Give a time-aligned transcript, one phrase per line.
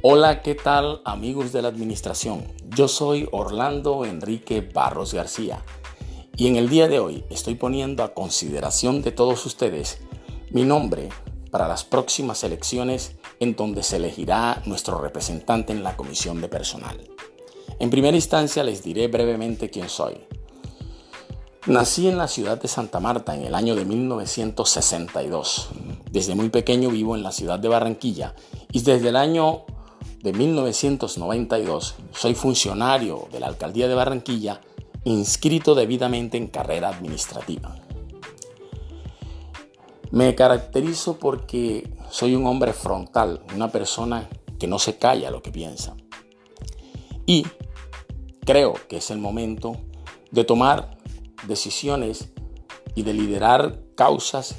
[0.00, 2.44] Hola, ¿qué tal amigos de la administración?
[2.68, 5.64] Yo soy Orlando Enrique Barros García
[6.36, 9.98] y en el día de hoy estoy poniendo a consideración de todos ustedes
[10.50, 11.08] mi nombre
[11.50, 16.96] para las próximas elecciones en donde se elegirá nuestro representante en la comisión de personal.
[17.80, 20.14] En primera instancia les diré brevemente quién soy.
[21.66, 25.70] Nací en la ciudad de Santa Marta en el año de 1962.
[26.12, 28.36] Desde muy pequeño vivo en la ciudad de Barranquilla
[28.70, 29.64] y desde el año
[30.22, 34.60] de 1992 soy funcionario de la alcaldía de Barranquilla
[35.04, 37.76] inscrito debidamente en carrera administrativa.
[40.10, 45.52] Me caracterizo porque soy un hombre frontal, una persona que no se calla lo que
[45.52, 45.96] piensa.
[47.26, 47.46] Y
[48.44, 49.76] creo que es el momento
[50.30, 50.98] de tomar
[51.46, 52.30] decisiones
[52.94, 54.56] y de liderar causas,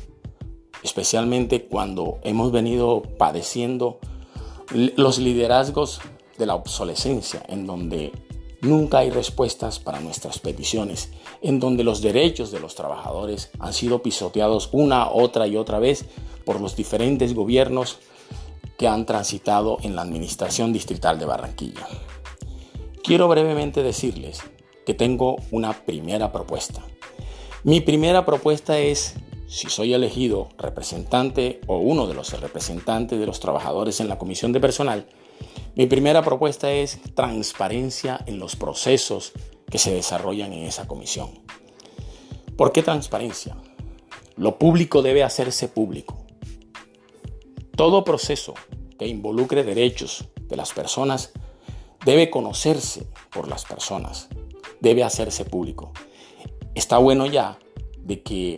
[0.83, 3.99] especialmente cuando hemos venido padeciendo
[4.71, 6.01] los liderazgos
[6.37, 8.11] de la obsolescencia, en donde
[8.61, 11.09] nunca hay respuestas para nuestras peticiones,
[11.41, 16.05] en donde los derechos de los trabajadores han sido pisoteados una, otra y otra vez
[16.45, 17.99] por los diferentes gobiernos
[18.77, 21.87] que han transitado en la administración distrital de Barranquilla.
[23.03, 24.41] Quiero brevemente decirles
[24.85, 26.83] que tengo una primera propuesta.
[27.63, 29.15] Mi primera propuesta es,
[29.49, 34.51] si soy elegido representante o uno de los representantes de los trabajadores en la comisión
[34.51, 35.07] de personal,
[35.75, 39.31] mi primera propuesta es transparencia en los procesos
[39.69, 41.31] que se desarrollan en esa comisión.
[42.55, 43.57] ¿Por qué transparencia?
[44.35, 46.27] Lo público debe hacerse público.
[47.75, 48.53] Todo proceso
[48.99, 51.31] que involucre derechos de las personas
[52.05, 54.29] debe conocerse por las personas
[54.79, 55.91] debe hacerse público.
[56.75, 57.57] Está bueno ya
[57.97, 58.57] de que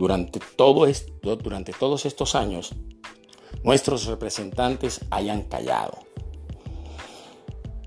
[0.00, 2.72] durante, todos estos años
[3.62, 5.98] nuestros representantes hayan callado.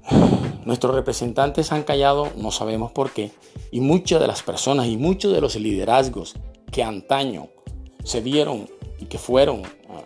[0.65, 3.31] Nuestros representantes han callado, no sabemos por qué,
[3.71, 6.35] y muchas de las personas y muchos de los liderazgos
[6.71, 7.49] que antaño
[8.03, 8.69] se dieron
[8.99, 9.63] y que fueron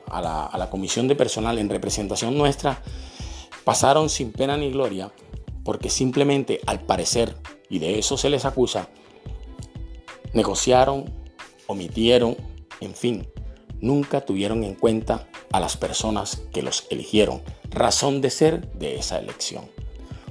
[0.09, 2.81] a la comisión de personal en representación nuestra,
[3.65, 5.11] pasaron sin pena ni gloria
[5.67, 7.35] porque simplemente al parecer,
[7.69, 8.87] y de eso se les acusa,
[10.31, 11.16] negociaron,
[11.67, 12.35] omitieron,
[12.81, 13.27] en fin,
[13.79, 19.19] nunca tuvieron en cuenta a las personas que los eligieron, razón de ser de esa
[19.19, 19.69] elección.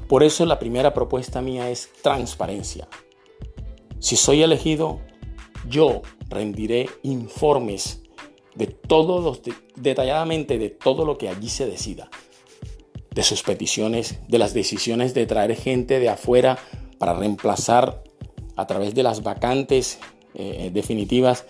[0.08, 2.88] Por eso la primera propuesta mía es transparencia.
[3.98, 5.00] Si soy elegido,
[5.68, 8.02] yo rendiré informes
[8.54, 9.42] de todos los
[9.74, 12.08] detalladamente de todo lo que allí se decida
[13.16, 16.58] de sus peticiones, de las decisiones de traer gente de afuera
[16.98, 18.04] para reemplazar
[18.56, 19.98] a través de las vacantes
[20.36, 21.44] eh, definitivas,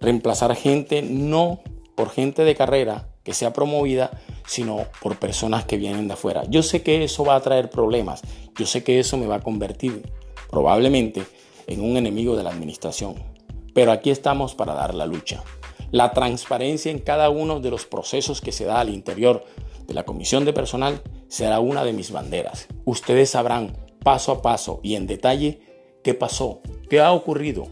[0.00, 1.60] reemplazar gente no
[1.94, 4.10] por gente de carrera que sea promovida,
[4.46, 6.44] sino por personas que vienen de afuera.
[6.48, 8.22] Yo sé que eso va a traer problemas,
[8.56, 10.02] yo sé que eso me va a convertir
[10.50, 11.24] probablemente
[11.66, 13.16] en un enemigo de la administración,
[13.74, 15.42] pero aquí estamos para dar la lucha.
[15.90, 19.44] La transparencia en cada uno de los procesos que se da al interior
[19.86, 22.68] de la comisión de personal será una de mis banderas.
[22.84, 25.60] Ustedes sabrán paso a paso y en detalle
[26.02, 27.68] qué pasó, qué ha ocurrido,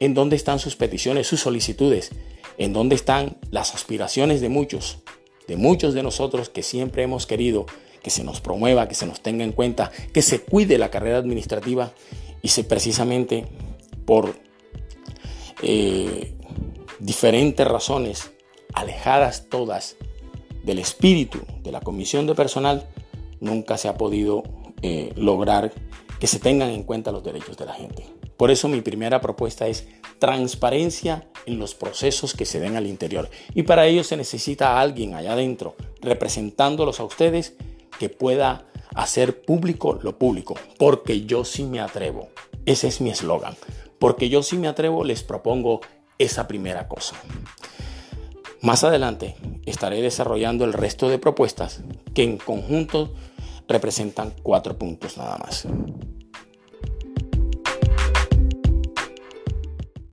[0.00, 2.10] en dónde están sus peticiones, sus solicitudes,
[2.58, 4.98] en dónde están las aspiraciones de muchos,
[5.46, 7.66] de muchos de nosotros que siempre hemos querido
[8.02, 11.18] que se nos promueva, que se nos tenga en cuenta, que se cuide la carrera
[11.18, 11.92] administrativa
[12.42, 13.46] y se precisamente
[14.06, 14.34] por
[15.62, 16.34] eh,
[16.98, 18.30] diferentes razones,
[18.72, 19.96] alejadas todas
[20.64, 22.88] del espíritu de la comisión de personal,
[23.40, 24.42] nunca se ha podido
[24.82, 25.72] eh, lograr
[26.20, 28.06] que se tengan en cuenta los derechos de la gente.
[28.36, 29.88] Por eso mi primera propuesta es
[30.18, 33.28] transparencia en los procesos que se den al interior.
[33.54, 37.54] Y para ello se necesita alguien allá adentro, representándolos a ustedes,
[37.98, 40.54] que pueda hacer público lo público.
[40.78, 42.28] Porque yo sí me atrevo.
[42.66, 43.56] Ese es mi eslogan.
[43.98, 45.80] Porque yo sí me atrevo, les propongo
[46.18, 47.16] esa primera cosa.
[48.60, 51.80] Más adelante estaré desarrollando el resto de propuestas
[52.12, 53.14] que en conjunto
[53.70, 55.66] representan cuatro puntos nada más.